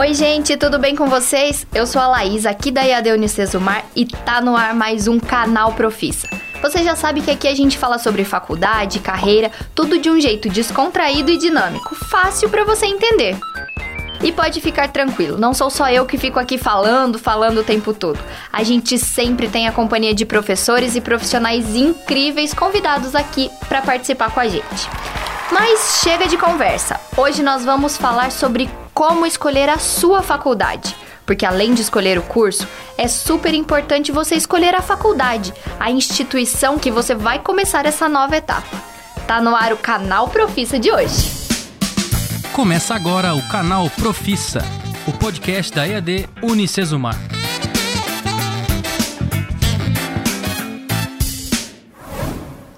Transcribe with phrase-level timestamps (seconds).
[0.00, 1.66] Oi, gente, tudo bem com vocês?
[1.74, 5.74] Eu sou a Laís, aqui da IAD Unicesumar e tá no ar mais um canal
[5.74, 6.26] Profissa.
[6.62, 10.48] Você já sabe que aqui a gente fala sobre faculdade, carreira, tudo de um jeito
[10.48, 13.36] descontraído e dinâmico, fácil para você entender.
[14.22, 17.92] E pode ficar tranquilo, não sou só eu que fico aqui falando, falando o tempo
[17.92, 18.18] todo.
[18.50, 24.30] A gente sempre tem a companhia de professores e profissionais incríveis convidados aqui para participar
[24.30, 24.88] com a gente.
[25.52, 26.98] Mas chega de conversa.
[27.18, 30.94] Hoje nós vamos falar sobre como escolher a sua faculdade.
[31.24, 32.68] Porque além de escolher o curso,
[32.98, 38.36] é super importante você escolher a faculdade, a instituição que você vai começar essa nova
[38.36, 38.68] etapa.
[39.26, 41.30] Tá no ar o canal Profissa de hoje.
[42.52, 44.60] Começa agora o canal Profissa,
[45.08, 47.16] o podcast da EAD Unicesumar.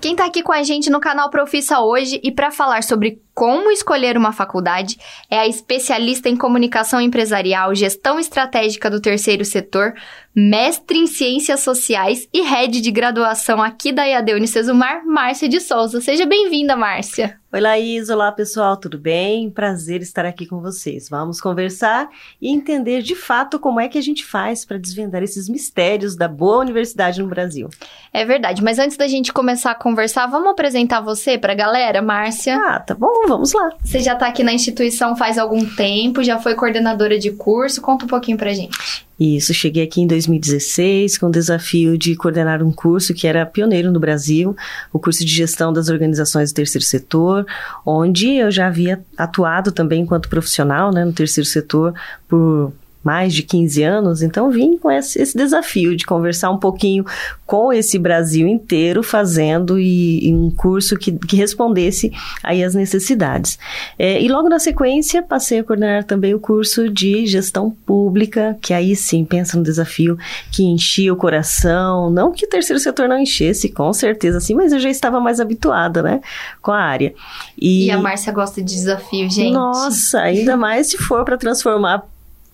[0.00, 3.70] Quem tá aqui com a gente no canal Profissa hoje e para falar sobre como
[3.70, 4.98] escolher uma faculdade
[5.30, 9.94] é a especialista em comunicação empresarial, gestão estratégica do terceiro setor,
[10.34, 16.00] mestre em ciências sociais e head de graduação aqui da IAD Unicesumar, Márcia de Souza.
[16.00, 17.38] Seja bem-vinda, Márcia.
[17.52, 18.08] Oi, Laís.
[18.08, 18.78] Olá, pessoal.
[18.78, 19.50] Tudo bem?
[19.50, 21.10] Prazer estar aqui com vocês.
[21.10, 22.08] Vamos conversar
[22.40, 26.26] e entender de fato como é que a gente faz para desvendar esses mistérios da
[26.26, 27.68] boa universidade no Brasil.
[28.10, 32.00] É verdade, mas antes da gente começar a conversar, vamos apresentar você para a galera,
[32.00, 32.56] Márcia?
[32.56, 33.21] Ah, tá bom.
[33.26, 33.70] Vamos lá.
[33.82, 37.80] Você já está aqui na instituição faz algum tempo, já foi coordenadora de curso.
[37.80, 38.76] Conta um pouquinho pra gente.
[39.18, 43.92] Isso, cheguei aqui em 2016 com o desafio de coordenar um curso que era pioneiro
[43.92, 44.56] no Brasil,
[44.92, 47.46] o curso de gestão das organizações do terceiro setor,
[47.86, 51.94] onde eu já havia atuado também enquanto profissional né, no terceiro setor
[52.26, 52.72] por
[53.02, 57.04] mais de 15 anos, então vim com esse, esse, desafio de conversar um pouquinho
[57.44, 63.58] com esse Brasil inteiro, fazendo e, e um curso que, que, respondesse aí as necessidades.
[63.98, 68.72] É, e logo na sequência passei a coordenar também o curso de gestão pública, que
[68.72, 70.16] aí sim pensa no desafio
[70.52, 74.72] que enchia o coração, não que o terceiro setor não enchesse, com certeza sim, mas
[74.72, 76.20] eu já estava mais habituada, né,
[76.60, 77.12] com a área.
[77.58, 79.52] E, e a Márcia gosta de desafio, gente.
[79.52, 82.04] Nossa, ainda mais se for para transformar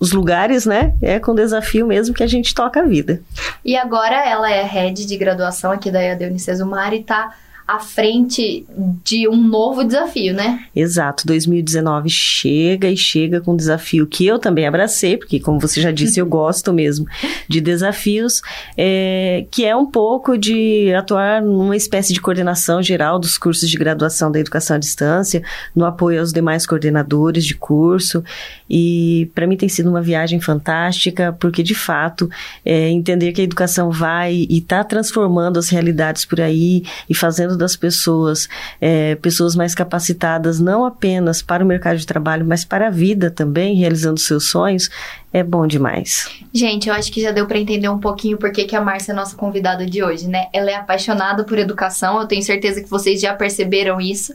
[0.01, 0.95] os lugares, né?
[1.03, 3.21] É com desafio mesmo que a gente toca a vida.
[3.65, 7.35] E agora ela é head de graduação aqui da EAD Unicesumar e tá
[7.69, 8.65] à frente
[9.05, 10.65] de um novo desafio, né?
[10.75, 11.27] Exato.
[11.27, 15.91] 2019 chega e chega com um desafio que eu também abracei, porque, como você já
[15.91, 17.05] disse, eu gosto mesmo
[17.47, 18.41] de desafios,
[18.75, 23.77] é, que é um pouco de atuar numa espécie de coordenação geral dos cursos de
[23.77, 25.43] graduação da educação à distância,
[25.77, 28.25] no apoio aos demais coordenadores de curso.
[28.71, 32.31] E para mim tem sido uma viagem fantástica, porque de fato
[32.65, 37.58] é, entender que a educação vai e está transformando as realidades por aí e fazendo
[37.59, 38.49] das pessoas
[38.81, 43.31] é, pessoas mais capacitadas, não apenas para o mercado de trabalho, mas para a vida
[43.31, 44.89] também, realizando seus sonhos,
[45.33, 46.31] é bom demais.
[46.55, 49.15] Gente, eu acho que já deu para entender um pouquinho por que, a Márcia é
[49.15, 50.47] nossa convidada de hoje, né?
[50.53, 54.33] Ela é apaixonada por educação, eu tenho certeza que vocês já perceberam isso.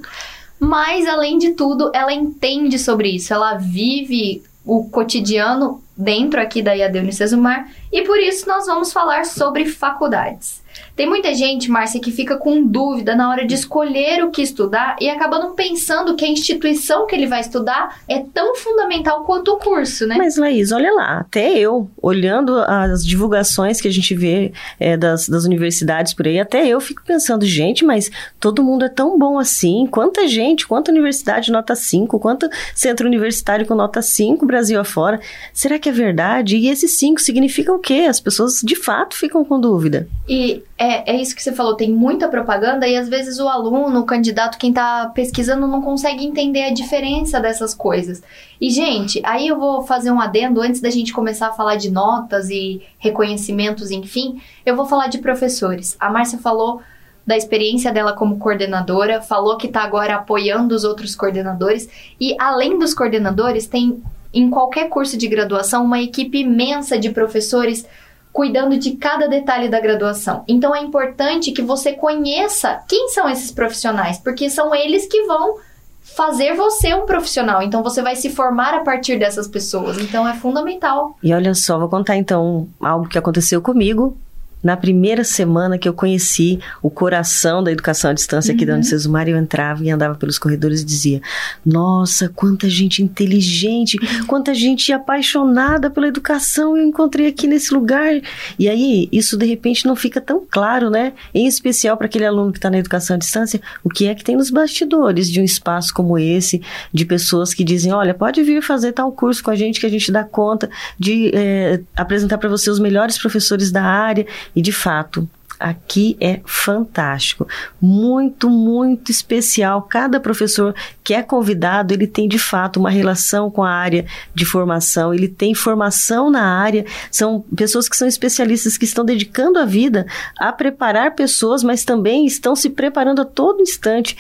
[0.60, 3.34] Mas, além de tudo, ela entende sobre isso.
[3.34, 9.26] Ela vive o cotidiano dentro aqui da IAD Unicesumar e por isso nós vamos falar
[9.26, 10.63] sobre faculdades.
[10.96, 14.96] Tem muita gente, Márcia, que fica com dúvida na hora de escolher o que estudar
[15.02, 19.54] e acaba não pensando que a instituição que ele vai estudar é tão fundamental quanto
[19.54, 20.16] o curso, né?
[20.18, 25.28] Mas, Laís, olha lá, até eu, olhando as divulgações que a gente vê é, das,
[25.28, 29.40] das universidades por aí, até eu fico pensando, gente, mas todo mundo é tão bom
[29.40, 35.20] assim, quanta gente, quanta universidade nota 5, quanto centro universitário com nota 5, Brasil afora,
[35.54, 36.58] será que é verdade?
[36.58, 38.06] E esses 5 significam o quê?
[38.08, 40.08] As pessoas de fato ficam com dúvida.
[40.28, 44.00] E é, é isso que você falou, tem muita propaganda e às vezes o aluno,
[44.00, 48.22] o candidato, quem está pesquisando não consegue entender a diferença dessas coisas.
[48.60, 51.92] E, gente, aí eu vou fazer um adendo antes da gente começar a falar de
[51.92, 55.96] notas e reconhecimentos, enfim, eu vou falar de professores.
[56.00, 56.82] A Márcia falou
[57.26, 61.88] da experiência dela como coordenadora, falou que está agora apoiando os outros coordenadores
[62.20, 64.04] e além dos coordenadores, tem
[64.34, 67.86] em qualquer curso de graduação uma equipe imensa de professores
[68.34, 70.44] cuidando de cada detalhe da graduação.
[70.48, 75.58] Então é importante que você conheça quem são esses profissionais, porque são eles que vão
[76.02, 77.62] fazer você um profissional.
[77.62, 80.00] Então você vai se formar a partir dessas pessoas.
[80.00, 81.16] Então é fundamental.
[81.22, 84.18] E olha só, vou contar então algo que aconteceu comigo
[84.64, 88.70] na primeira semana que eu conheci o coração da educação à distância aqui uhum.
[88.70, 91.22] da Unicesumar, eu entrava e andava pelos corredores e dizia:
[91.66, 94.26] Nossa, quanta gente inteligente, uhum.
[94.26, 98.22] quanta gente apaixonada pela educação eu encontrei aqui nesse lugar.
[98.58, 101.14] E aí, isso de repente não fica tão claro, né?
[101.34, 104.24] Em especial para aquele aluno que está na educação à distância, o que é que
[104.24, 106.62] tem nos bastidores de um espaço como esse,
[106.94, 109.90] de pessoas que dizem: Olha, pode vir fazer tal curso com a gente que a
[109.90, 114.26] gente dá conta de é, apresentar para você os melhores professores da área
[114.56, 115.28] e de fato,
[115.64, 117.48] aqui é fantástico,
[117.82, 119.82] muito, muito especial.
[119.84, 124.06] Cada professor que é convidado, ele tem de fato uma relação com a área
[124.36, 129.58] de formação, ele tem formação na área, são pessoas que são especialistas que estão dedicando
[129.58, 130.06] a vida
[130.38, 134.18] a preparar pessoas, mas também estão se preparando a todo instante.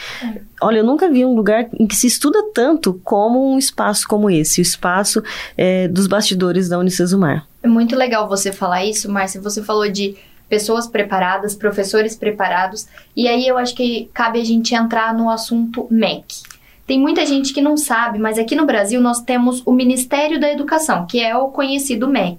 [0.61, 4.29] Olha, eu nunca vi um lugar em que se estuda tanto como um espaço como
[4.29, 5.21] esse, o espaço
[5.57, 7.45] é, dos bastidores da Unicesumar.
[7.63, 9.41] É muito legal você falar isso, Márcia.
[9.41, 10.17] Você falou de
[10.49, 15.87] pessoas preparadas, professores preparados, e aí eu acho que cabe a gente entrar no assunto
[15.89, 16.43] MEC.
[16.85, 20.51] Tem muita gente que não sabe, mas aqui no Brasil nós temos o Ministério da
[20.51, 22.37] Educação, que é o conhecido MEC.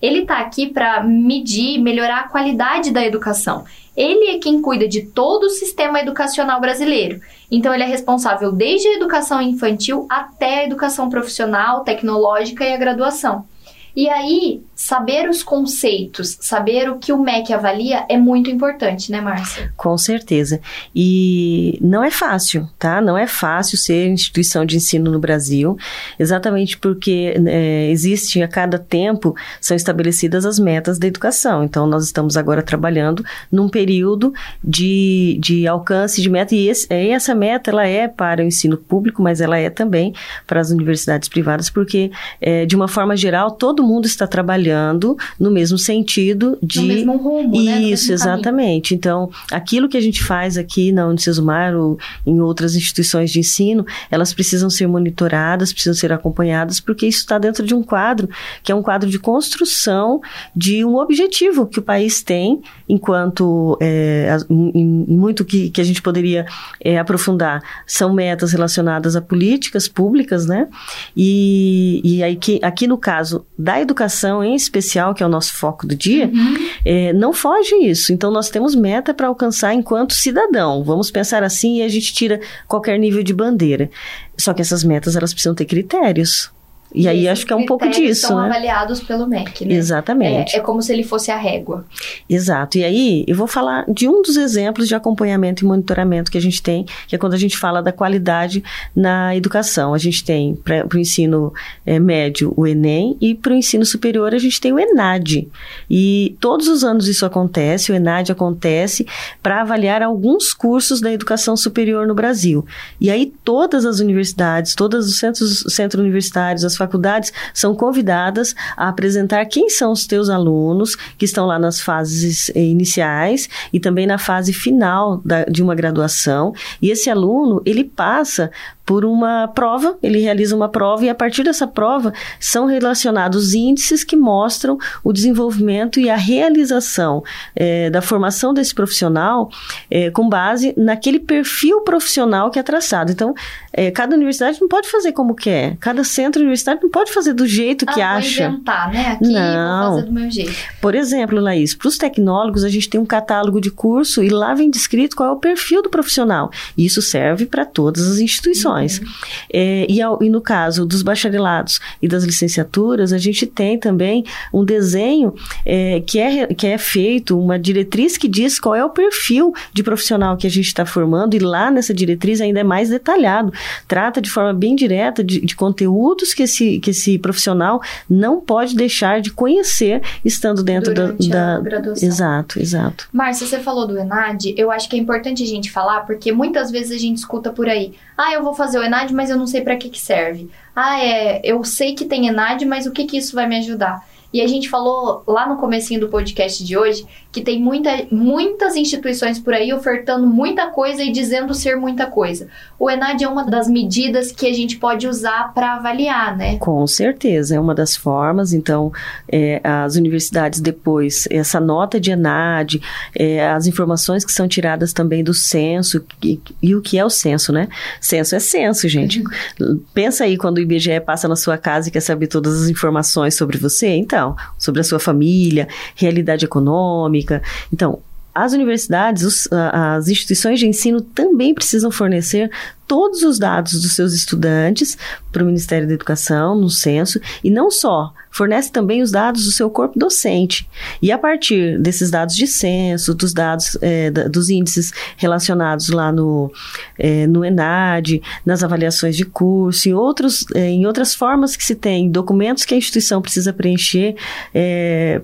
[0.00, 3.64] Ele está aqui para medir, melhorar a qualidade da educação.
[3.96, 7.20] Ele é quem cuida de todo o sistema educacional brasileiro.
[7.50, 12.78] Então, ele é responsável desde a educação infantil até a educação profissional, tecnológica e a
[12.78, 13.44] graduação.
[13.94, 19.20] E aí, saber os conceitos, saber o que o MEC avalia é muito importante, né,
[19.20, 19.72] Márcia?
[19.76, 20.60] Com certeza.
[20.94, 23.00] E não é fácil, tá?
[23.00, 25.76] Não é fácil ser instituição de ensino no Brasil,
[26.18, 31.62] exatamente porque é, existe a cada tempo são estabelecidas as metas da educação.
[31.62, 34.32] Então, nós estamos agora trabalhando num período
[34.64, 38.76] de, de alcance de meta, e esse, é, essa meta ela é para o ensino
[38.76, 40.14] público, mas ela é também
[40.46, 42.10] para as universidades privadas, porque,
[42.40, 46.80] é, de uma forma geral, todo todo mundo está trabalhando no mesmo sentido de.
[46.80, 47.82] No mesmo rumo, Isso, né?
[47.82, 48.94] Isso, exatamente.
[48.94, 53.84] Então, aquilo que a gente faz aqui na Unicesumar ou em outras instituições de ensino,
[54.10, 58.28] elas precisam ser monitoradas, precisam ser acompanhadas, porque isso está dentro de um quadro
[58.62, 60.20] que é um quadro de construção
[60.54, 66.46] de um objetivo que o país tem, enquanto é, muito que, que a gente poderia
[66.80, 70.68] é, aprofundar são metas relacionadas a políticas públicas, né?
[71.16, 75.28] E, e aí que, aqui no caso da da educação em especial, que é o
[75.28, 76.54] nosso foco do dia, uhum.
[76.84, 78.12] é, não foge isso.
[78.12, 80.84] Então, nós temos meta para alcançar enquanto cidadão.
[80.84, 83.90] Vamos pensar assim e a gente tira qualquer nível de bandeira.
[84.36, 86.50] Só que essas metas, elas precisam ter critérios.
[86.94, 88.46] E, aí acho que é um pouco disso, são né?
[88.46, 89.74] avaliados pelo MEC, né?
[89.74, 90.54] Exatamente.
[90.54, 91.84] É, é, como se ele fosse a régua.
[92.28, 92.78] Exato.
[92.78, 96.40] E aí eu vou falar de um dos exemplos de acompanhamento e monitoramento que a
[96.40, 98.62] gente tem, que é quando a gente fala da qualidade
[98.94, 99.94] na educação.
[99.94, 101.52] A gente tem para o ensino
[101.86, 105.48] é, médio o Enem e para o ensino superior a gente tem o ENAD.
[105.88, 109.06] E todos os anos isso acontece, o ENAD acontece
[109.42, 112.64] para avaliar alguns cursos da educação superior no Brasil.
[113.00, 118.88] E aí todas as universidades, todos os centros, centros universitários, as faculdades são convidadas a
[118.88, 124.06] apresentar quem são os teus alunos que estão lá nas fases eh, iniciais e também
[124.06, 126.52] na fase final da, de uma graduação.
[126.80, 128.50] E esse aluno, ele passa
[128.92, 134.04] por uma prova, ele realiza uma prova e a partir dessa prova são relacionados índices
[134.04, 137.24] que mostram o desenvolvimento e a realização
[137.56, 139.48] é, da formação desse profissional
[139.90, 143.10] é, com base naquele perfil profissional que é traçado.
[143.10, 143.32] Então,
[143.72, 147.46] é, cada universidade não pode fazer como quer, cada centro universitário não pode fazer do
[147.46, 148.42] jeito que ah, acha.
[148.42, 149.12] Vou inventar, né?
[149.12, 149.94] Aqui não.
[149.94, 150.52] fazer do meu jeito.
[150.82, 154.52] Por exemplo, Laís, para os tecnólogos a gente tem um catálogo de curso e lá
[154.52, 156.50] vem descrito qual é o perfil do profissional.
[156.76, 158.81] Isso serve para todas as instituições.
[158.82, 159.06] Uhum.
[159.52, 164.24] É, e, ao, e, no caso dos bacharelados e das licenciaturas, a gente tem também
[164.52, 165.34] um desenho
[165.64, 169.82] é, que, é, que é feito, uma diretriz que diz qual é o perfil de
[169.82, 173.52] profissional que a gente está formando, e lá nessa diretriz ainda é mais detalhado.
[173.86, 178.74] Trata de forma bem direta de, de conteúdos que esse, que esse profissional não pode
[178.74, 182.08] deixar de conhecer estando dentro Durante da, da graduação.
[182.08, 183.08] Exato, exato.
[183.12, 186.70] Márcia, você falou do ENAD, eu acho que é importante a gente falar, porque muitas
[186.70, 189.46] vezes a gente escuta por aí, ah, eu vou fazer o ENAD, mas eu não
[189.46, 190.48] sei para que, que serve.
[190.74, 194.06] Ah, é, eu sei que tem ENAD, mas o que, que isso vai me ajudar?
[194.32, 198.76] E a gente falou lá no comecinho do podcast de hoje que tem muita, muitas
[198.76, 202.46] instituições por aí ofertando muita coisa e dizendo ser muita coisa.
[202.78, 206.58] O ENAD é uma das medidas que a gente pode usar para avaliar, né?
[206.58, 208.52] Com certeza, é uma das formas.
[208.52, 208.92] Então,
[209.30, 212.82] é, as universidades depois, essa nota de ENAD,
[213.14, 217.10] é, as informações que são tiradas também do censo, e, e, o que é o
[217.10, 217.68] censo, né?
[217.98, 219.22] Censo é censo, gente.
[219.58, 219.80] Uhum.
[219.94, 223.36] Pensa aí quando o IBGE passa na sua casa e quer saber todas as informações
[223.36, 223.88] sobre você.
[223.88, 227.42] Então, Não, sobre a sua família, realidade econômica.
[227.72, 227.98] Então,
[228.34, 232.50] as universidades, os, as instituições de ensino também precisam fornecer
[232.92, 234.98] todos os dados dos seus estudantes
[235.32, 239.50] para o Ministério da Educação, no censo, e não só, fornece também os dados do
[239.50, 240.68] seu corpo docente.
[241.00, 246.10] E a partir desses dados de censo, dos dados é, da, dos índices relacionados lá
[246.10, 246.50] no,
[246.98, 251.74] é, no ENAD, nas avaliações de curso, em, outros, é, em outras formas que se
[251.74, 254.16] tem, documentos que a instituição precisa preencher,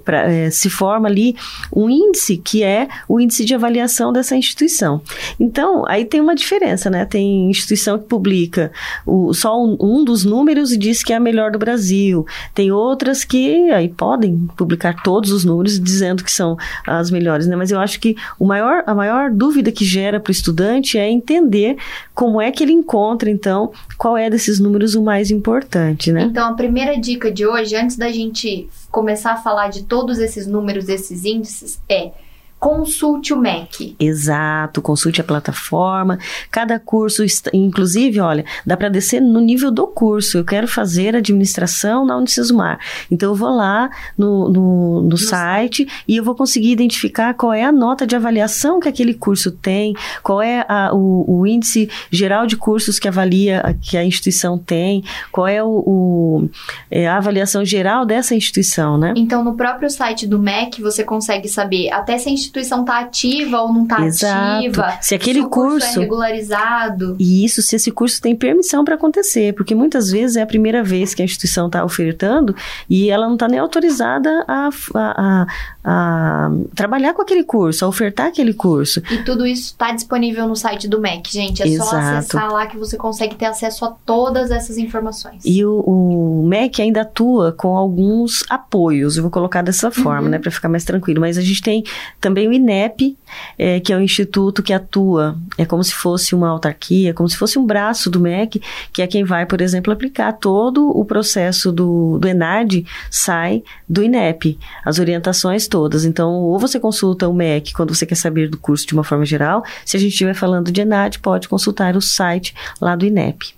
[0.04, 1.34] pra, se forma ali
[1.75, 5.00] um índice que é o índice de avaliação dessa instituição.
[5.40, 7.04] Então, aí tem uma diferença, né?
[7.04, 8.72] Tem instituição que publica
[9.06, 12.26] o, só um, um, dos números e diz que é a melhor do Brasil.
[12.54, 17.56] Tem outras que aí podem publicar todos os números dizendo que são as melhores, né?
[17.56, 21.10] Mas eu acho que o maior, a maior dúvida que gera para o estudante é
[21.10, 21.76] entender
[22.14, 26.22] como é que ele encontra, então, qual é desses números o mais importante, né?
[26.22, 30.46] Então, a primeira dica de hoje, antes da gente começar a falar de todos esses
[30.46, 32.12] números, esses índices, é
[32.58, 33.94] Consulte o MEC.
[34.00, 36.18] Exato, consulte a plataforma.
[36.50, 40.38] Cada curso, inclusive, olha, dá para descer no nível do curso.
[40.38, 42.80] Eu quero fazer administração na Unicesumar.
[43.10, 47.62] Então, eu vou lá no, no, no site e eu vou conseguir identificar qual é
[47.62, 52.44] a nota de avaliação que aquele curso tem, qual é a, o, o, índice geral
[52.44, 56.50] de cursos que avalia, que a instituição tem, qual é o, o
[56.90, 59.14] é a avaliação geral dessa instituição, né?
[59.16, 62.48] Então, no próprio site do MEC, você consegue saber até se a instituição
[62.81, 64.99] está ativa ou não está ativa.
[65.00, 67.17] Se aquele se curso, é curso é regularizado.
[67.19, 70.83] E isso, se esse curso tem permissão para acontecer, porque muitas vezes é a primeira
[70.83, 72.55] vez que a instituição está ofertando
[72.88, 75.47] e ela não está nem autorizada a, a, a,
[75.90, 79.02] a, trabalhar com aquele curso, a ofertar aquele curso.
[79.11, 81.62] E tudo isso está disponível no site do MEC, gente.
[81.62, 81.90] É Exato.
[81.90, 85.42] só acessar lá que você consegue ter acesso a todas essas informações.
[85.47, 90.28] E o, o MEC ainda atua com alguns apoios, eu vou colocar dessa forma, uhum.
[90.28, 91.23] né, para ficar mais tranquilo.
[91.23, 91.83] Mas a gente tem
[92.21, 93.16] também o INEP,
[93.59, 97.37] é, que é o instituto que atua, é como se fosse uma autarquia, como se
[97.37, 98.61] fosse um braço do MEC,
[98.92, 104.02] que é quem vai, por exemplo, aplicar todo o processo do, do ENAD, sai do
[104.02, 106.04] INEP, as orientações todas.
[106.04, 109.25] Então, ou você consulta o MEC quando você quer saber do curso de uma forma
[109.25, 113.54] geral, se a gente estiver falando de ENAD, pode consultar o site lá do INEP.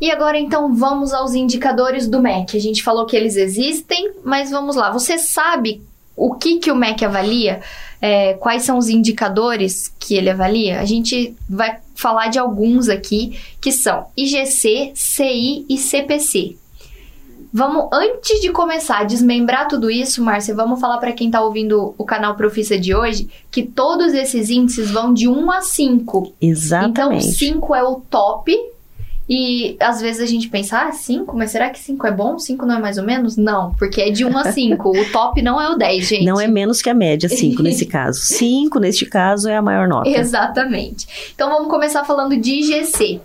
[0.00, 2.56] E agora então vamos aos indicadores do MEC.
[2.56, 4.90] A gente falou que eles existem, mas vamos lá.
[4.90, 5.80] Você sabe
[6.16, 7.60] o que, que o MEC avalia?
[8.02, 13.38] é, quais são os indicadores que ele avalia, a gente vai falar de alguns aqui,
[13.60, 16.56] que são IGC, CI e CPC.
[17.52, 21.94] Vamos, antes de começar a desmembrar tudo isso, Márcia, vamos falar para quem está ouvindo
[21.98, 26.32] o canal Profissa de hoje que todos esses índices vão de 1 a 5.
[26.40, 27.26] Exatamente.
[27.26, 28.56] Então, 5 é o top
[29.28, 32.38] e às vezes a gente pensa, ah, 5, mas será que 5 é bom?
[32.38, 33.36] 5 não é mais ou menos?
[33.36, 34.88] Não, porque é de 1 a 5.
[34.90, 36.24] o top não é o 10, gente.
[36.24, 38.18] Não é menos que a média, 5 nesse caso.
[38.20, 40.08] 5, neste caso, é a maior nota.
[40.08, 41.06] Exatamente.
[41.34, 43.20] Então vamos começar falando de IGC.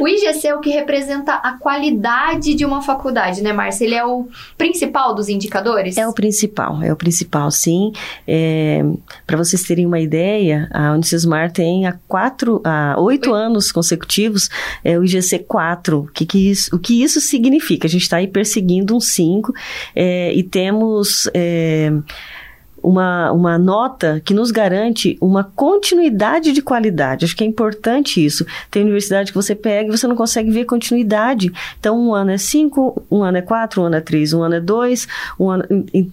[0.00, 3.84] O IGC é o que representa a qualidade de uma faculdade, né, Márcia?
[3.84, 4.26] Ele é o
[4.56, 5.98] principal dos indicadores?
[5.98, 7.92] É o principal, é o principal, sim.
[8.26, 8.82] É,
[9.26, 14.48] Para vocês terem uma ideia, a Unicesmar tem há quatro, há oito anos consecutivos
[14.82, 15.98] é o IGC 4.
[15.98, 17.86] O que, que, isso, o que isso significa?
[17.86, 19.52] A gente está aí perseguindo um 5
[19.94, 21.28] é, e temos...
[21.34, 21.92] É,
[22.82, 27.24] uma, uma nota que nos garante uma continuidade de qualidade.
[27.24, 28.46] Acho que é importante isso.
[28.70, 31.52] Tem universidade que você pega e você não consegue ver continuidade.
[31.78, 34.54] Então, um ano é cinco, um ano é quatro, um ano é três, um ano
[34.56, 35.06] é dois,
[35.38, 35.64] um ano.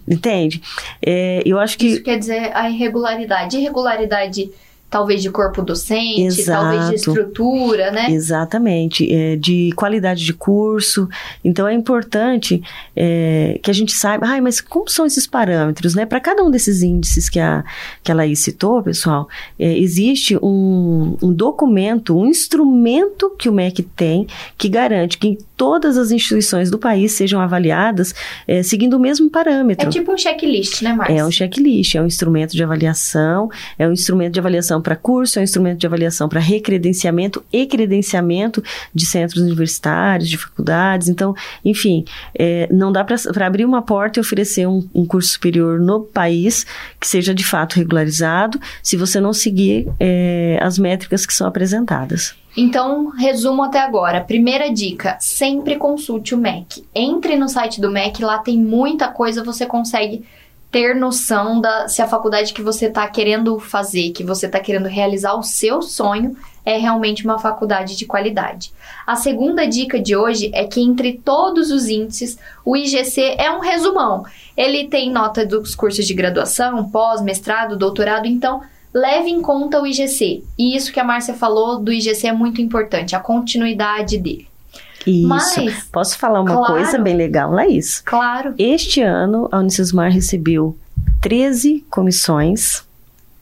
[0.06, 0.62] Entende?
[1.04, 1.86] É, eu acho que.
[1.86, 3.56] Isso quer dizer a irregularidade.
[3.56, 4.50] Irregularidade
[4.90, 6.62] talvez de corpo docente, Exato.
[6.62, 8.10] talvez de estrutura, né?
[8.10, 11.08] Exatamente, é, de qualidade de curso.
[11.44, 12.62] Então é importante
[12.96, 16.06] é, que a gente saiba, ai, mas como são esses parâmetros, né?
[16.06, 17.64] Para cada um desses índices que a,
[18.02, 19.28] que a Laís citou, pessoal,
[19.58, 24.26] é, existe um, um documento, um instrumento que o MEC tem
[24.56, 28.14] que garante que todas as instituições do país sejam avaliadas
[28.46, 29.88] é, seguindo o mesmo parâmetro.
[29.88, 31.18] É tipo um checklist, né, Márcia?
[31.18, 35.38] É um checklist, é um instrumento de avaliação, é um instrumento de avaliação para curso,
[35.38, 38.62] é um instrumento de avaliação para recredenciamento e credenciamento
[38.94, 41.08] de centros universitários, de faculdades.
[41.08, 42.04] Então, enfim,
[42.34, 46.66] é, não dá para abrir uma porta e oferecer um, um, curso superior no país
[47.00, 52.34] que seja de fato regularizado, se você não seguir é, as métricas que são apresentadas.
[52.56, 54.20] Então, resumo até agora.
[54.20, 56.84] Primeira dica: sempre consulte o MEC.
[56.94, 60.24] Entre no site do MEC, lá tem muita coisa, você consegue
[60.70, 64.86] ter noção da se a faculdade que você está querendo fazer, que você está querendo
[64.86, 68.72] realizar o seu sonho, é realmente uma faculdade de qualidade.
[69.06, 73.60] A segunda dica de hoje é que entre todos os índices, o IGC é um
[73.60, 74.24] resumão.
[74.54, 78.60] Ele tem nota dos cursos de graduação, pós, mestrado, doutorado, então
[78.92, 80.44] leve em conta o IGC.
[80.58, 84.47] E isso que a Márcia falou do IGC é muito importante, a continuidade dele.
[85.08, 85.28] Isso.
[85.28, 88.00] Mas, Posso falar uma claro, coisa bem legal, Laís?
[88.04, 88.54] Claro.
[88.58, 90.76] Este ano, a Unicesumar recebeu
[91.20, 92.87] 13 comissões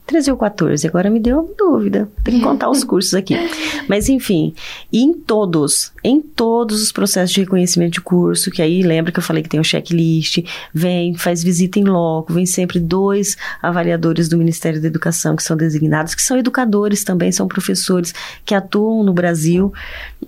[0.07, 2.09] 13 ou 14, agora me deu dúvida.
[2.23, 3.35] Tem que contar os cursos aqui.
[3.89, 4.53] Mas enfim,
[4.91, 9.23] em todos, em todos os processos de reconhecimento de curso, que aí lembra que eu
[9.23, 14.29] falei que tem o um checklist, vem, faz visita em loco, vem sempre dois avaliadores
[14.29, 18.13] do Ministério da Educação que são designados, que são educadores também, são professores
[18.45, 19.73] que atuam no Brasil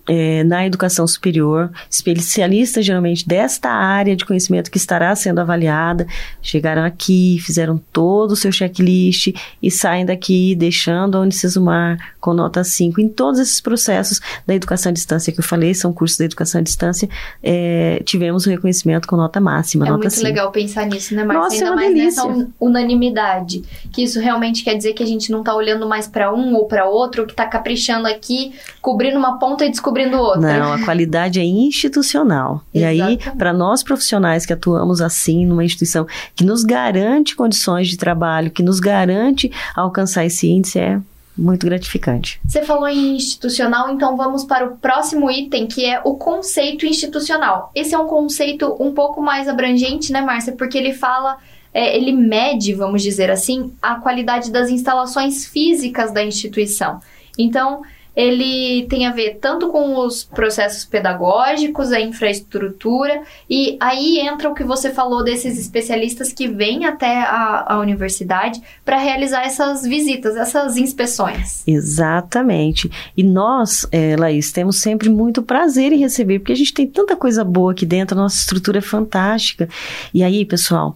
[0.05, 6.05] é, na educação superior, especialistas geralmente desta área de conhecimento que estará sendo avaliada,
[6.41, 12.34] chegaram aqui, fizeram todo o seu checklist e e saem daqui deixando a Unicesumar com
[12.34, 13.00] nota 5.
[13.00, 16.60] Em todos esses processos da educação à distância que eu falei, são cursos da educação
[16.60, 17.08] à distância,
[17.44, 20.24] é, tivemos o reconhecimento com nota máxima, é nota muito 5.
[20.26, 21.42] legal pensar nisso, né, Marcia?
[21.42, 22.26] Nossa, Ainda é uma mais delícia.
[22.26, 23.64] nessa unanimidade.
[23.94, 26.66] Que isso realmente quer dizer que a gente não está olhando mais para um ou
[26.66, 30.60] para outro, que está caprichando aqui, cobrindo uma ponta e descobrindo outra.
[30.60, 32.64] Não, a qualidade é institucional.
[32.74, 37.98] e aí, para nós profissionais que atuamos assim, numa instituição que nos garante condições de
[37.98, 41.00] trabalho, que nos garante alcançar esse índice é
[41.38, 42.39] muito gratificante.
[42.46, 47.72] Você falou em institucional, então vamos para o próximo item, que é o conceito institucional.
[47.74, 50.54] Esse é um conceito um pouco mais abrangente, né, Márcia?
[50.54, 51.38] Porque ele fala,
[51.74, 57.00] é, ele mede, vamos dizer assim, a qualidade das instalações físicas da instituição.
[57.38, 57.82] Então,
[58.16, 64.54] ele tem a ver tanto com os processos pedagógicos, a infraestrutura, e aí entra o
[64.54, 70.36] que você falou desses especialistas que vêm até a, a universidade para realizar essas visitas,
[70.36, 71.63] essas inspeções.
[71.66, 72.89] Exatamente.
[73.16, 77.16] E nós, é, Laís, temos sempre muito prazer em receber, porque a gente tem tanta
[77.16, 79.70] coisa boa aqui dentro, a nossa estrutura é fantástica.
[80.13, 80.96] E aí, pessoal,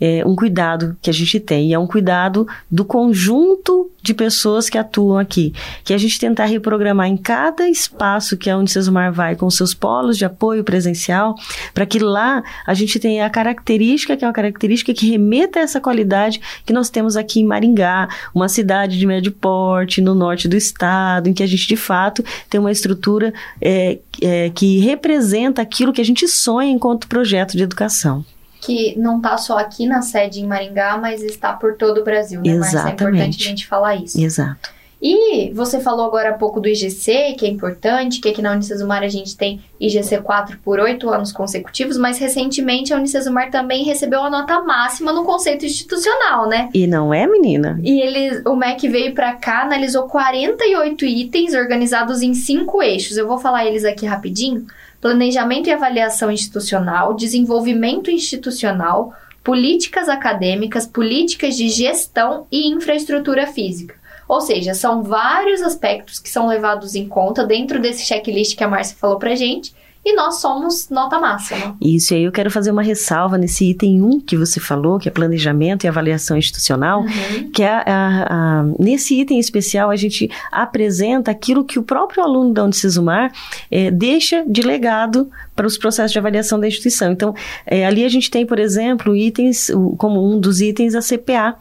[0.00, 4.68] é um cuidado que a gente tem, e é um cuidado do conjunto de pessoas
[4.68, 9.12] que atuam aqui, que é a gente tentar reprogramar em cada espaço que a Unicesumar
[9.12, 11.34] vai com seus polos de apoio presencial,
[11.72, 15.62] para que lá a gente tenha a característica, que é uma característica que remeta a
[15.62, 20.48] essa qualidade que nós temos aqui em Maringá, uma cidade de médio porte, no norte
[20.48, 25.62] do estado, em que a gente de fato tem uma estrutura é, é, que representa
[25.62, 28.24] aquilo que a gente sonha enquanto projeto de educação
[28.64, 32.40] que não está só aqui na sede em Maringá, mas está por todo o Brasil,
[32.40, 32.74] né, Exatamente.
[32.74, 32.88] Marcia?
[32.88, 34.18] É importante a gente falar isso.
[34.18, 34.73] Exato.
[35.06, 39.02] E você falou agora há pouco do IGC, que é importante, que aqui na Unicesumar
[39.02, 44.22] a gente tem IGC 4 por oito anos consecutivos, mas recentemente a Unicesumar também recebeu
[44.22, 46.70] a nota máxima no conceito institucional, né?
[46.72, 47.78] E não é, menina?
[47.82, 53.18] E ele, o MEC veio para cá, analisou 48 itens organizados em cinco eixos.
[53.18, 54.66] Eu vou falar eles aqui rapidinho
[55.02, 59.12] planejamento e avaliação institucional, desenvolvimento institucional,
[59.42, 64.02] políticas acadêmicas, políticas de gestão e infraestrutura física.
[64.34, 68.68] Ou seja, são vários aspectos que são levados em conta dentro desse checklist que a
[68.68, 69.72] Márcia falou pra gente
[70.04, 71.76] e nós somos nota máxima.
[71.80, 75.08] Isso, e aí eu quero fazer uma ressalva nesse item 1 que você falou, que
[75.08, 77.50] é planejamento e avaliação institucional, uhum.
[77.52, 82.24] que é a, a, a, nesse item especial a gente apresenta aquilo que o próprio
[82.24, 83.32] aluno da Unicesumar
[83.70, 87.12] é, deixa de legado para os processos de avaliação da instituição.
[87.12, 87.34] Então,
[87.66, 91.56] é, ali a gente tem, por exemplo, itens, como um dos itens a CPA,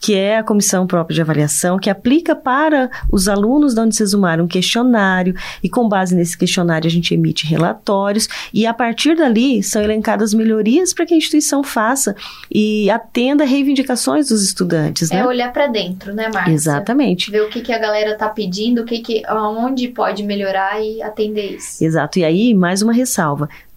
[0.00, 4.46] que é a Comissão Própria de Avaliação, que aplica para os alunos da Unicesumar um
[4.46, 9.82] questionário, e com base nesse questionário a gente emite relatórios, e a partir dali são
[9.82, 12.14] elencadas melhorias para que a instituição faça
[12.50, 15.10] e atenda reivindicações dos estudantes.
[15.10, 15.26] É né?
[15.26, 16.52] olhar para dentro, né, Márcia?
[16.52, 17.30] Exatamente.
[17.30, 21.02] Ver o que, que a galera está pedindo, o que que, onde pode melhorar e
[21.02, 21.82] atender isso.
[21.82, 22.18] Exato.
[22.18, 23.31] E aí, mais uma ressalva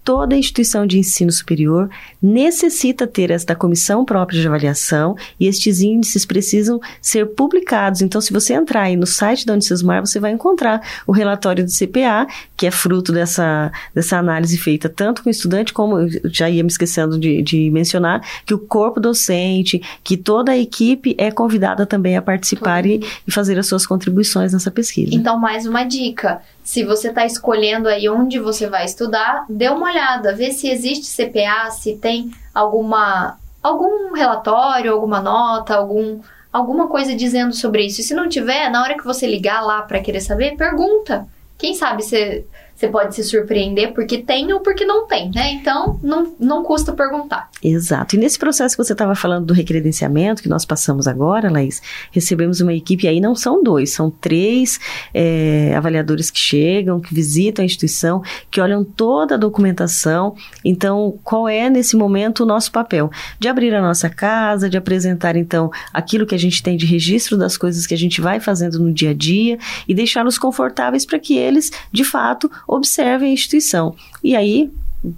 [0.06, 1.89] toda instituição de ensino superior
[2.22, 8.04] necessita ter esta comissão própria de avaliação e estes índices precisam ser publicados.
[8.04, 11.72] Então, se você entrar aí no site da Unicesumar, você vai encontrar o relatório do
[11.72, 16.48] CPA, que é fruto dessa, dessa análise feita tanto com o estudante, como eu já
[16.48, 21.32] ia me esquecendo de, de mencionar, que o corpo docente, que toda a equipe é
[21.32, 25.15] convidada também a participar e, e fazer as suas contribuições nessa pesquisa.
[25.15, 29.88] Então, mais uma dica se você está escolhendo aí onde você vai estudar, dê uma
[29.88, 36.19] olhada, vê se existe CPA, se tem alguma algum relatório, alguma nota, algum
[36.51, 38.01] alguma coisa dizendo sobre isso.
[38.01, 41.28] E se não tiver, na hora que você ligar lá para querer saber, pergunta.
[41.56, 45.53] Quem sabe você você pode se surpreender porque tem ou porque não tem, né?
[45.53, 47.49] Então, não, não custa perguntar.
[47.63, 48.15] Exato.
[48.15, 52.59] E nesse processo que você estava falando do recredenciamento, que nós passamos agora, Laís, recebemos
[52.59, 54.79] uma equipe, e aí não são dois, são três
[55.13, 60.35] é, avaliadores que chegam, que visitam a instituição, que olham toda a documentação.
[60.63, 63.09] Então, qual é, nesse momento, o nosso papel?
[63.39, 67.38] De abrir a nossa casa, de apresentar, então, aquilo que a gente tem de registro
[67.38, 69.57] das coisas que a gente vai fazendo no dia a dia
[69.88, 73.95] e deixá-los confortáveis para que eles, de fato, observem a instituição.
[74.23, 74.71] E aí,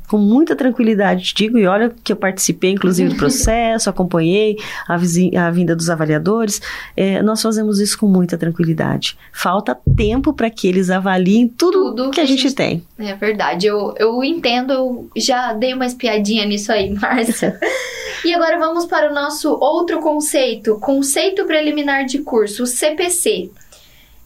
[0.08, 4.58] com muita tranquilidade te digo, e olha que eu participei, inclusive, do processo, acompanhei
[4.88, 6.62] a, a vinda dos avaliadores,
[6.96, 9.18] é, nós fazemos isso com muita tranquilidade.
[9.32, 12.84] Falta tempo para que eles avaliem tudo, tudo que, que, a gente, gente tem.
[12.98, 14.74] É verdade, eu, eu entendo,
[15.16, 17.60] eu já dei uma espiadinha nisso aí, Márcia.
[18.26, 23.50] e agora vamos para o nosso outro conceito, conceito preliminar de curso, o CPC.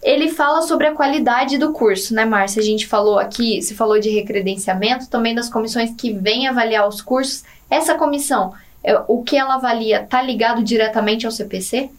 [0.02, 2.60] Ele fala sobre a qualidade do curso, né, Márcia?
[2.60, 7.02] A gente falou aqui, se falou de recredenciamento, também das comissões que vêm avaliar os
[7.02, 7.44] cursos.
[7.70, 11.90] Essa comissão, é, o que ela avalia, tá ligado diretamente ao CPC?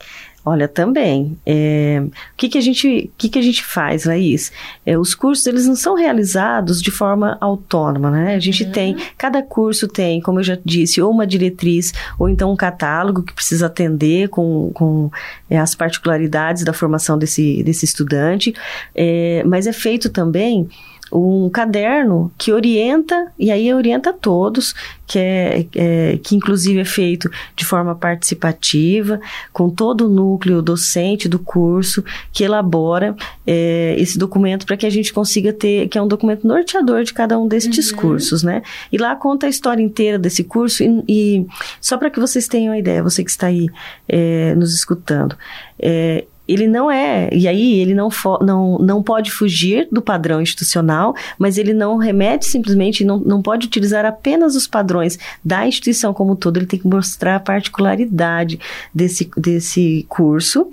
[0.44, 1.38] Olha, também.
[1.46, 4.50] É, o que, que, a gente, que, que a gente faz, Laís?
[4.85, 8.35] É, os cursos, eles não são realizados de forma autônoma, né?
[8.35, 8.72] A gente uhum.
[8.72, 13.22] tem, cada curso tem, como eu já disse, ou uma diretriz, ou então um catálogo
[13.22, 15.11] que precisa atender com, com
[15.48, 18.52] é, as particularidades da formação desse, desse estudante,
[18.96, 20.68] é, mas é feito também
[21.12, 24.75] um caderno que orienta, e aí orienta todos,
[25.07, 29.20] que, é, é, que inclusive é feito de forma participativa,
[29.53, 33.14] com todo o núcleo docente do curso, que elabora
[33.46, 37.12] é, esse documento para que a gente consiga ter, que é um documento norteador de
[37.12, 37.98] cada um destes uhum.
[37.98, 38.62] cursos, né?
[38.90, 41.46] E lá conta a história inteira desse curso, e, e
[41.81, 43.68] só para que vocês tenham uma ideia, você que está aí
[44.09, 45.37] é, nos escutando,
[45.79, 48.08] é, ele não é, e aí ele não,
[48.40, 53.66] não, não pode fugir do padrão institucional, mas ele não remete simplesmente, não, não pode
[53.66, 58.58] utilizar apenas os padrões da instituição como um todo, ele tem que mostrar a particularidade
[58.94, 60.68] desse, desse curso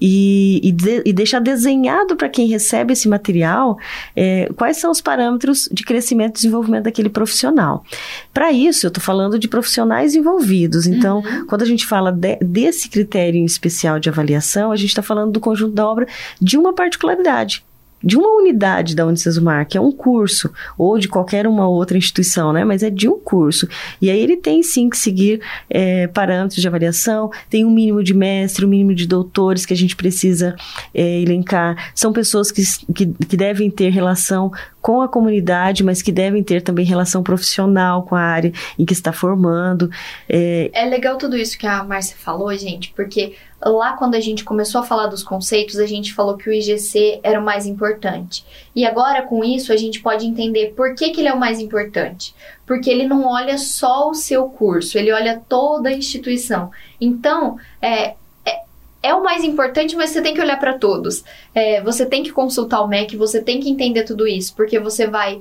[0.00, 3.78] e, e, de, e deixar desenhado para quem recebe esse material
[4.14, 7.84] é, quais são os parâmetros de crescimento e desenvolvimento daquele profissional.
[8.32, 11.46] Para isso, eu estou falando de profissionais envolvidos, então, uhum.
[11.46, 15.40] quando a gente fala de, desse critério especial de avaliação, a gente está falando do
[15.40, 16.06] conjunto da obra
[16.40, 17.64] de uma particularidade
[18.02, 22.52] de uma unidade da Unicesumar, que é um curso, ou de qualquer uma outra instituição,
[22.52, 22.64] né?
[22.64, 23.68] Mas é de um curso.
[24.00, 28.14] E aí ele tem sim que seguir é, parâmetros de avaliação, tem um mínimo de
[28.14, 30.54] mestre, um mínimo de doutores que a gente precisa
[30.94, 31.90] é, elencar.
[31.94, 32.62] São pessoas que,
[32.94, 38.04] que, que devem ter relação com a comunidade, mas que devem ter também relação profissional
[38.04, 39.90] com a área em que está formando.
[40.28, 44.44] É, é legal tudo isso que a Márcia falou, gente, porque lá quando a gente
[44.44, 48.44] começou a falar dos conceitos, a gente falou que o IGC era o mais importante.
[48.74, 51.60] E agora com isso a gente pode entender por que, que ele é o mais
[51.60, 52.34] importante.
[52.66, 56.70] Porque ele não olha só o seu curso, ele olha toda a instituição.
[57.00, 58.62] Então, é, é,
[59.02, 61.24] é o mais importante, mas você tem que olhar para todos.
[61.54, 65.06] É, você tem que consultar o MEC, você tem que entender tudo isso, porque você
[65.06, 65.40] vai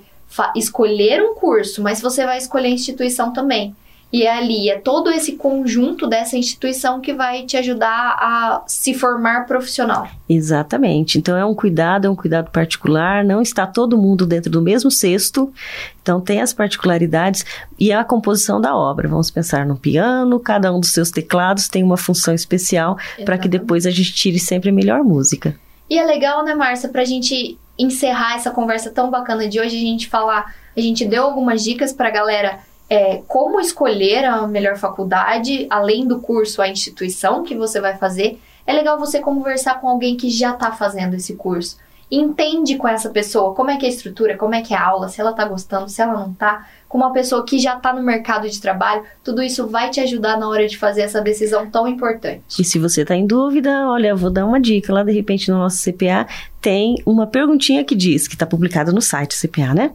[0.56, 3.76] escolher um curso, mas você vai escolher a instituição também.
[4.12, 8.94] E é ali, é todo esse conjunto dessa instituição que vai te ajudar a se
[8.94, 10.08] formar profissional.
[10.30, 11.18] Exatamente.
[11.18, 14.90] Então é um cuidado, é um cuidado particular, não está todo mundo dentro do mesmo
[14.90, 15.52] cesto.
[16.02, 17.46] Então tem as particularidades
[17.78, 19.10] e a composição da obra.
[19.10, 23.50] Vamos pensar no piano, cada um dos seus teclados tem uma função especial para que
[23.50, 25.54] depois a gente tire sempre a melhor música.
[25.90, 29.76] E é legal, né, Márcia, para a gente encerrar essa conversa tão bacana de hoje,
[29.76, 34.48] a gente falar, a gente deu algumas dicas para a galera é, como escolher a
[34.48, 39.80] melhor faculdade, além do curso, a instituição que você vai fazer, é legal você conversar
[39.80, 41.78] com alguém que já está fazendo esse curso.
[42.10, 44.86] Entende com essa pessoa como é que é a estrutura, como é que é a
[44.86, 47.94] aula, se ela está gostando, se ela não está com uma pessoa que já está
[47.94, 51.70] no mercado de trabalho, tudo isso vai te ajudar na hora de fazer essa decisão
[51.70, 52.42] tão importante.
[52.60, 54.94] E se você está em dúvida, olha, vou dar uma dica.
[54.94, 56.26] Lá, de repente, no nosso CPA,
[56.62, 59.92] tem uma perguntinha que diz, que está publicada no site CPA, né?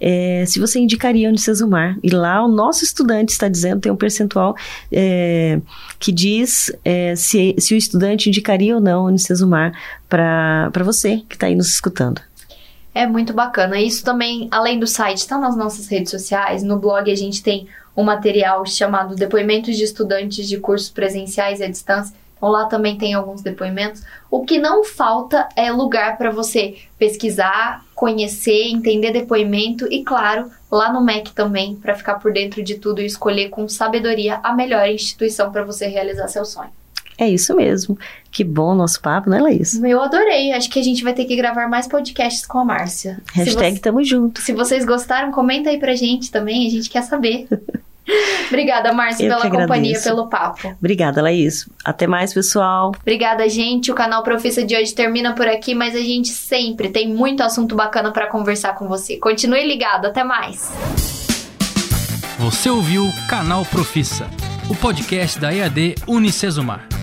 [0.00, 1.98] É, se você indicaria Unicesumar.
[2.02, 4.54] E lá o nosso estudante está dizendo, tem um percentual
[4.92, 5.60] é,
[5.98, 9.72] que diz é, se, se o estudante indicaria ou não Unicesumar
[10.08, 12.20] para você que está aí nos escutando.
[12.94, 13.80] É muito bacana.
[13.80, 16.62] Isso também, além do site, está nas nossas redes sociais.
[16.62, 21.64] No blog a gente tem um material chamado Depoimentos de Estudantes de Cursos Presenciais e
[21.64, 22.14] à Distância.
[22.36, 24.02] Então lá também tem alguns depoimentos.
[24.30, 30.92] O que não falta é lugar para você pesquisar, conhecer, entender depoimento e, claro, lá
[30.92, 34.86] no MEC também, para ficar por dentro de tudo e escolher com sabedoria a melhor
[34.88, 36.70] instituição para você realizar seu sonho.
[37.18, 37.98] É isso mesmo.
[38.30, 39.80] Que bom nosso papo, né, Laís?
[39.82, 40.52] Eu adorei.
[40.52, 43.20] Acho que a gente vai ter que gravar mais podcasts com a Márcia.
[43.32, 44.40] Hashtag se tamo junto.
[44.40, 46.66] Se vocês gostaram, comenta aí pra gente também.
[46.66, 47.46] A gente quer saber.
[48.48, 50.76] Obrigada, Márcia, pela companhia, pelo papo.
[50.78, 51.68] Obrigada, Laís.
[51.84, 52.92] Até mais, pessoal.
[53.00, 53.90] Obrigada, gente.
[53.90, 57.74] O canal Profissa de hoje termina por aqui, mas a gente sempre tem muito assunto
[57.74, 59.16] bacana pra conversar com você.
[59.16, 60.06] Continue ligado.
[60.06, 60.70] Até mais.
[62.38, 64.28] Você ouviu Canal Profissa,
[64.68, 66.93] o podcast da EAD Unicesumar.